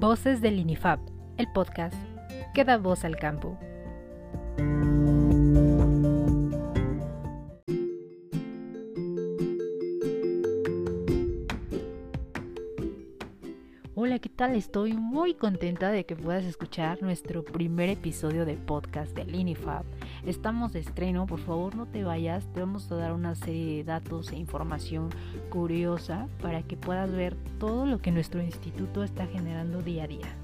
Voces 0.00 0.40
del 0.40 0.58
INIFAP, 0.58 0.98
el 1.36 1.46
podcast 1.52 1.94
que 2.54 2.64
da 2.64 2.78
voz 2.78 3.04
al 3.04 3.16
campo. 3.16 3.58
Hola, 14.02 14.18
¿qué 14.18 14.30
tal? 14.30 14.54
Estoy 14.54 14.94
muy 14.94 15.34
contenta 15.34 15.90
de 15.90 16.06
que 16.06 16.16
puedas 16.16 16.46
escuchar 16.46 17.02
nuestro 17.02 17.44
primer 17.44 17.90
episodio 17.90 18.46
de 18.46 18.54
podcast 18.54 19.14
del 19.14 19.34
INIFAP. 19.34 19.84
Estamos 20.24 20.72
de 20.72 20.80
estreno, 20.80 21.26
por 21.26 21.38
favor 21.38 21.74
no 21.74 21.84
te 21.84 22.02
vayas, 22.02 22.50
te 22.54 22.60
vamos 22.60 22.90
a 22.90 22.96
dar 22.96 23.12
una 23.12 23.34
serie 23.34 23.76
de 23.76 23.84
datos 23.84 24.32
e 24.32 24.36
información 24.36 25.10
curiosa 25.50 26.28
para 26.40 26.62
que 26.62 26.78
puedas 26.78 27.12
ver 27.12 27.36
todo 27.58 27.84
lo 27.84 27.98
que 27.98 28.10
nuestro 28.10 28.42
instituto 28.42 29.04
está 29.04 29.26
generando 29.26 29.82
día 29.82 30.04
a 30.04 30.08
día. 30.08 30.34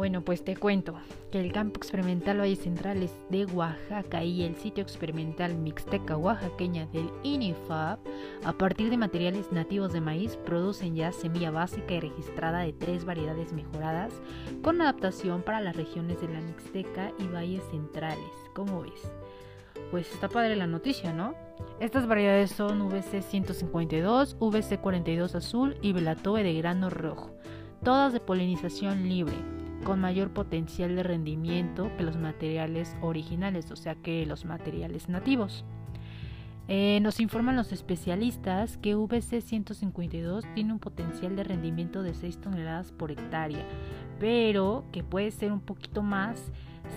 Bueno, 0.00 0.22
pues 0.22 0.42
te 0.42 0.56
cuento 0.56 0.94
que 1.30 1.40
el 1.40 1.52
campo 1.52 1.76
experimental 1.76 2.40
Valle 2.40 2.56
Centrales 2.56 3.14
de 3.28 3.44
Oaxaca 3.44 4.24
y 4.24 4.44
el 4.44 4.56
sitio 4.56 4.82
experimental 4.82 5.54
Mixteca 5.58 6.16
Oaxaqueña 6.16 6.86
del 6.86 7.10
INIFAP, 7.22 8.00
a 8.42 8.52
partir 8.54 8.88
de 8.88 8.96
materiales 8.96 9.52
nativos 9.52 9.92
de 9.92 10.00
maíz, 10.00 10.38
producen 10.38 10.96
ya 10.96 11.12
semilla 11.12 11.50
básica 11.50 11.92
y 11.92 12.00
registrada 12.00 12.60
de 12.60 12.72
tres 12.72 13.04
variedades 13.04 13.52
mejoradas 13.52 14.14
con 14.62 14.80
adaptación 14.80 15.42
para 15.42 15.60
las 15.60 15.76
regiones 15.76 16.18
de 16.22 16.28
la 16.28 16.40
Mixteca 16.40 17.12
y 17.18 17.26
Valles 17.26 17.64
Centrales. 17.70 18.32
¿Cómo 18.54 18.80
ves? 18.80 19.12
Pues 19.90 20.10
está 20.10 20.30
padre 20.30 20.56
la 20.56 20.66
noticia, 20.66 21.12
¿no? 21.12 21.34
Estas 21.78 22.06
variedades 22.06 22.52
son 22.52 22.88
VC 22.88 23.20
152, 23.20 24.38
VC 24.40 24.78
42 24.80 25.34
azul 25.34 25.76
y 25.82 25.92
Belatoe 25.92 26.42
de 26.42 26.54
grano 26.54 26.88
rojo, 26.88 27.36
todas 27.84 28.14
de 28.14 28.20
polinización 28.20 29.06
libre 29.06 29.36
con 29.84 30.00
mayor 30.00 30.30
potencial 30.30 30.96
de 30.96 31.02
rendimiento 31.02 31.90
que 31.96 32.04
los 32.04 32.16
materiales 32.16 32.96
originales, 33.00 33.70
o 33.70 33.76
sea 33.76 33.94
que 33.94 34.26
los 34.26 34.44
materiales 34.44 35.08
nativos. 35.08 35.64
Eh, 36.68 37.00
nos 37.02 37.18
informan 37.18 37.56
los 37.56 37.72
especialistas 37.72 38.76
que 38.76 38.94
VC 38.94 39.40
152 39.40 40.44
tiene 40.54 40.72
un 40.72 40.78
potencial 40.78 41.34
de 41.34 41.42
rendimiento 41.42 42.04
de 42.04 42.14
6 42.14 42.40
toneladas 42.40 42.92
por 42.92 43.10
hectárea, 43.10 43.66
pero 44.20 44.84
que 44.92 45.02
puede 45.02 45.32
ser 45.32 45.50
un 45.50 45.60
poquito 45.60 46.02
más 46.02 46.52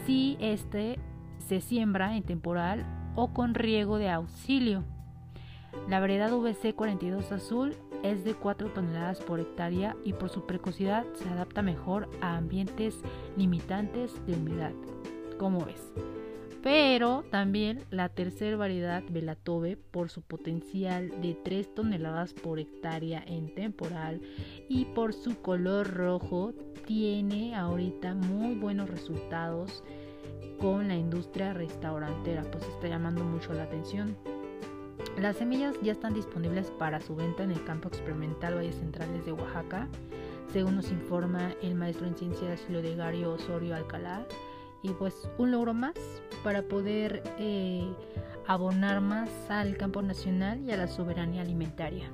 si 0.05 0.37
este 0.39 0.99
se 1.39 1.59
siembra 1.59 2.15
en 2.15 2.21
temporal 2.23 2.85
o 3.15 3.33
con 3.33 3.55
riego 3.55 3.97
de 3.97 4.11
auxilio. 4.11 4.83
La 5.89 5.99
variedad 5.99 6.31
VC 6.31 6.75
42 6.75 7.31
azul 7.31 7.75
es 8.03 8.23
de 8.23 8.35
4 8.35 8.69
toneladas 8.69 9.21
por 9.21 9.39
hectárea 9.39 9.95
y 10.03 10.13
por 10.13 10.29
su 10.29 10.45
precocidad 10.45 11.05
se 11.13 11.27
adapta 11.29 11.61
mejor 11.61 12.09
a 12.21 12.37
ambientes 12.37 12.99
limitantes 13.35 14.13
de 14.27 14.35
humedad. 14.35 14.73
como 15.37 15.65
ves? 15.65 15.91
Pero 16.61 17.23
también 17.29 17.83
la 17.89 18.07
tercera 18.07 18.55
variedad 18.55 19.03
Belatobe 19.09 19.75
por 19.75 20.09
su 20.09 20.21
potencial 20.21 21.09
de 21.21 21.35
3 21.43 21.75
toneladas 21.75 22.33
por 22.33 22.59
hectárea 22.59 23.21
en 23.27 23.53
temporal 23.53 24.21
y 24.69 24.85
por 24.85 25.13
su 25.13 25.41
color 25.41 25.93
rojo 25.93 26.53
tiene 26.85 27.55
ahorita 27.55 28.13
muy 28.15 28.55
buenos 28.55 28.89
resultados 28.89 29.83
con 30.59 30.87
la 30.87 30.95
industria 30.95 31.53
restaurantera, 31.53 32.43
pues 32.43 32.63
está 32.63 32.87
llamando 32.87 33.25
mucho 33.25 33.51
la 33.51 33.63
atención. 33.63 34.15
Las 35.17 35.37
semillas 35.37 35.75
ya 35.81 35.91
están 35.91 36.13
disponibles 36.15 36.71
para 36.71 36.99
su 36.99 37.15
venta 37.15 37.43
en 37.43 37.51
el 37.51 37.63
campo 37.63 37.87
experimental 37.87 38.55
Valles 38.55 38.75
Centrales 38.75 39.25
de 39.25 39.31
Oaxaca, 39.31 39.87
según 40.51 40.75
nos 40.75 40.91
informa 40.91 41.53
el 41.61 41.75
maestro 41.75 42.07
en 42.07 42.15
ciencias 42.15 42.61
Lodegario 42.67 43.33
Osorio 43.33 43.75
Alcalá. 43.75 44.25
Y 44.81 44.89
pues 44.89 45.29
un 45.37 45.51
logro 45.51 45.73
más 45.73 45.93
para 46.43 46.63
poder 46.63 47.23
eh, 47.39 47.87
abonar 48.47 48.99
más 48.99 49.29
al 49.49 49.77
campo 49.77 50.01
nacional 50.01 50.59
y 50.59 50.71
a 50.71 50.77
la 50.77 50.87
soberanía 50.87 51.41
alimentaria. 51.41 52.11